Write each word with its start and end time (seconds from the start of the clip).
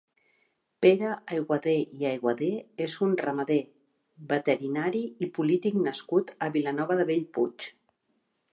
Pere 0.85 1.09
Ayguadé 1.35 1.75
i 1.99 2.07
Ayguadé 2.11 2.49
és 2.87 2.95
un 3.07 3.13
ramader, 3.25 3.59
veterinari 4.33 5.05
i 5.27 5.31
polític 5.39 5.79
nascut 5.89 6.35
a 6.47 6.49
Vilanova 6.59 7.01
de 7.03 7.07
Bellpuig. 7.13 7.69